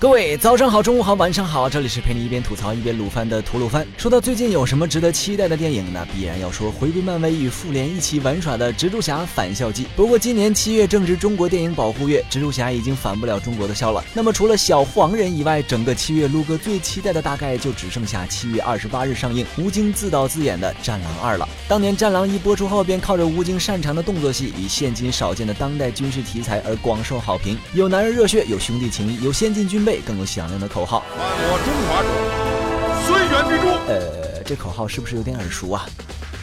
[0.00, 3.84] 各位早上好，中午好，晚上好，这里是陪你一边吐槽一边撸番的吐鲁番。
[3.96, 9.88] 说到最近有什么值得期待的电影，那必然要说回归漫威与复联一起玩耍的蜘蛛侠返校季。
[9.96, 14.04] 不过今年七月正值中国电影保护月，蜘蛛侠已经返不了中国的校了。
[14.14, 21.48] 那么除了小黄人以外，整个七月撸哥最期待的大概就只剩下七月二十八日上映吴京自导自演的《战狼二》了。
[21.66, 27.58] 当年《战狼一》播出后，便靠着吴京擅长的动作戏与现今少见的当代军事题材而广受好评。
[27.74, 30.68] 有男人热血，有兄弟情谊，有先进军备，更有响亮的。
[30.68, 32.08] 口号，犯我中华者，
[33.06, 33.64] 虽远必诛。
[33.88, 35.86] 呃，这口号是不是有点耳熟啊？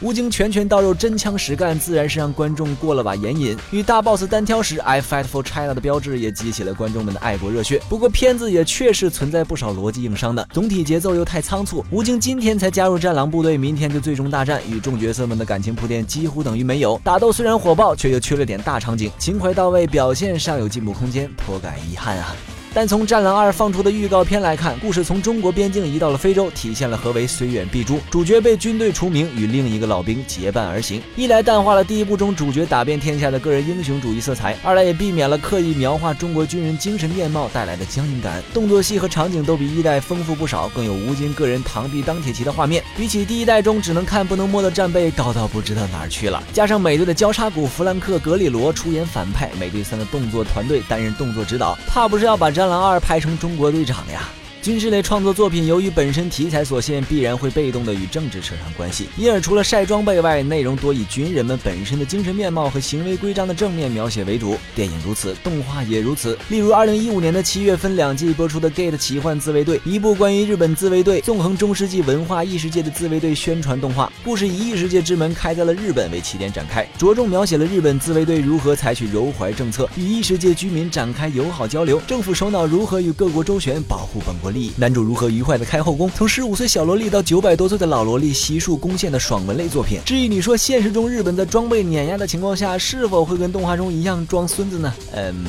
[0.00, 3.56] 吴京拳拳到肉，真枪实干，自然是让观众过了把眼瘾。
[3.70, 7.80] 与大 boss 单挑时 “I fight for China” 的标志，也激起了观众们的爱国热血。
[7.88, 11.84] 不过片子也确实存在不少逻辑硬伤的，总体节奏又太仓促。
[11.92, 17.00] 吴京今天才加入战狼部队，明天就最终大战，与众角色们的感情铺垫几乎等于没有。
[17.04, 22.34] 打斗虽然火爆，却又缺了点大场景，情怀到位，表现尚有进步空间，颇感遗憾啊。
[22.74, 27.98] 但从《战狼二》放出的预告片来看，故事从中国边境移到了非洲，体现了何为“虽远必诛”。
[28.10, 38.42] 主角被军队除名，与另一个老兵结伴而行，一来淡化了第一部中主角打遍天下的个人英雄主义色彩，二来也避免了刻意描画中国军人精神面貌带来的僵硬感。
[38.52, 46.42] 动作戏和场景都比一代丰富不少，更有吴京个人螳臂当铁骑的画面，比起第一代中只能看不能摸的战备高到不知道哪儿去了。
[46.52, 53.38] 加上美队的交叉骨弗兰克·格里罗出演反派，美队三的动作团队担任动作指导，怕不是要把《战狼二》拍成。
[53.38, 54.28] 中国队长呀！
[54.60, 64.58] 军事类创作作品，由于本身题材所限，必然会被动的与政治扯上关系，因而除了晒装备外，内容多以军人们本身的精神面貌和行为规章的正面描写为主。
[64.74, 66.36] 电影如此，动画也如此。
[66.48, 74.12] 例如，二零一五年的七月分两季播出的《Gate 奇幻自卫队》，一部关于日本自卫队纵横中世纪文化异世界的自卫队宣传动画。
[74.24, 84.72] 故事以异世界之门开在了日本为起点展开，着重描写了日本自卫队如何采取柔怀政策，与异世界居民展开友好交流，政府首脑如何与各国周旋，保护本国萝莉。
[84.76, 86.10] 男主如何愉快的开后宫？
[86.16, 90.00] 从十五岁小萝莉到九百多岁的老萝莉，悉数攻陷的爽文类作品。
[90.06, 94.92] 至于你说现实中日本在装备碾压的情况下，是否会跟动画中一样装孙子呢？
[95.14, 95.44] 嗯。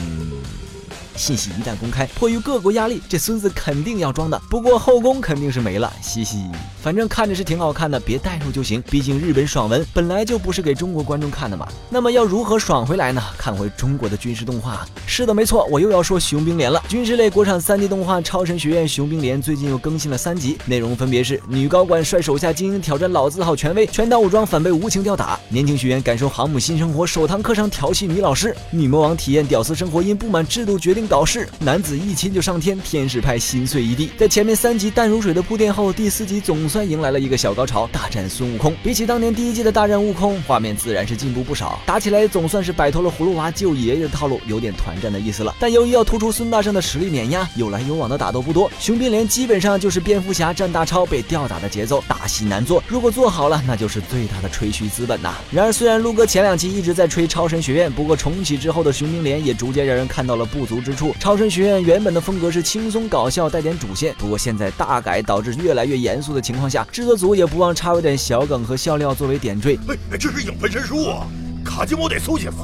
[1.20, 4.42] 信息一旦公开，迫于各国压力，这孙子肯定要装的。
[4.50, 6.46] 不过后宫肯定是没了，嘻嘻。
[6.82, 8.82] 反正看着是挺好看的，别代入就行。
[8.90, 11.68] 毕竟日本爽文本来就不是给中国观众看的嘛。
[11.90, 13.22] 那么要如何爽回来呢？
[13.38, 14.88] 看回中国的军事动画。
[15.06, 16.82] 是的，没错，我又要说熊兵连了。
[16.88, 31.09] 军事类国产 3D 动画《超神学院熊兵连》最近又更新了三集，内容分别是女高管率手下精英挑战老字号权威，全套武装反被无情吊打；年轻学员感受航母新生活，首堂课上调戏女老师；女魔王体验屌丝生活，因不满制度决定。
[31.10, 34.12] 导师男子一亲就上天，天使派心碎一地。
[34.16, 38.76] 在前面三集淡如水的铺垫后，第四集总算迎来了一个小高潮，大战孙悟空。
[38.84, 45.56] 比起当年第一季的大战悟空，画面自然是进步不少，打起来总算是摆脱了葫芦娃救爷爷的套路，有点团战的意思了。
[45.60, 52.84] 但由于要突出孙大圣的实力碾压，有来有往的打斗不多，熊兵连基本上就是蝙蝠侠战大超被吊打的节奏，大戏难做。
[52.88, 55.34] 如果做好了，那就是最大的吹嘘资本呐。
[55.52, 60.89] 然而，虽然陆哥前两期一直在吹超神学院，不过重启之后的熊兵连也逐渐让人看到了不足之。
[60.90, 64.16] 之处超神学院原本的风格是轻松搞笑，带点主线。
[64.18, 69.78] 不过现在大改导致越来越严肃的情况下，制作组也不忘插入点小梗和笑料作为点缀。
[69.88, 71.28] 哎，这是影分身术啊！
[71.70, 72.56] 卡金我得搜写字，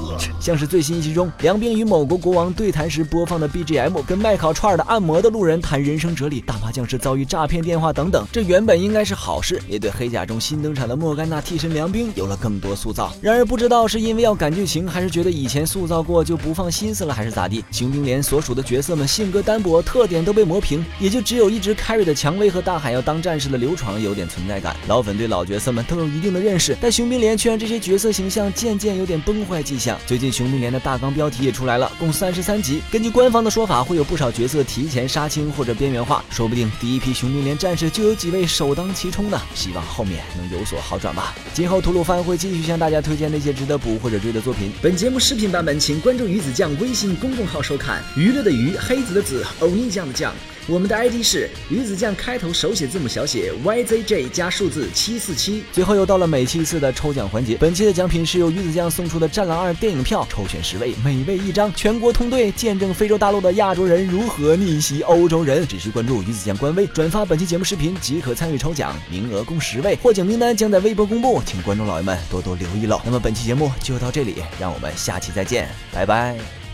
[0.42, 8.26] 像是最新一集中梁冰与某国国王对谈时播放的 BGM，跟卖烤串的按摩的路人谈人生哲理，打麻将时遭遇诈骗电话等等。
[8.32, 13.14] 这原本应该是好事，也对黑甲中新登场的莫甘娜替身梁冰有了更多塑造。
[13.22, 17.64] 然而不知道是因为要赶剧情，还是觉得以前塑造过就不放心思了，还是咋地？
[17.72, 24.76] 熊兵连所属的角色们性格单薄，特点都被磨平，也就只有一直 carry 的蔷薇和大海要当战士的刘闯有点存在感。
[24.88, 30.00] 老粉对老角色们都有一定的认识，但熊兵连却让这些角色形象渐渐有点崩坏迹象。
[30.06, 32.82] 最近熊兵连的大纲标题也出来了，共三十三集。
[32.92, 39.42] 根据官方的说法，会有不少角色提前杀青或者边缘化，说不定第一批熊兵连战士就有几位首当其冲呢。
[39.54, 41.36] 希望后面能有所好转吧。
[41.54, 44.72] 今后吐鲁番会继续向大家推荐那些值得补或者追的作品。
[44.82, 48.02] 本节目视频版本，请关注鱼子酱微信公众号收看。
[48.16, 50.34] 娱乐的娱，黑子的子，欧尼酱的酱。
[50.68, 55.64] 我们的 ID 是鱼子酱，开头手写字母小写 YZJ 加数字七四七。
[55.72, 65.66] 最后又到了每期一次的抽奖环节，本期的奖品是由鱼子酱送出的《战狼二》电影票，抽选十位，每位一张，全国通兑，见证非洲大陆的亚洲人如何逆袭欧洲人。
[65.68, 73.02] 只需关注鱼子酱官微，转发本期节目视频即可参与抽奖，名额共十位，获奖名单将在微博公布，请观众老爷们多多留意喽。
[73.04, 76.65] 那么本期节目就到这里，让我们下期再见，拜拜。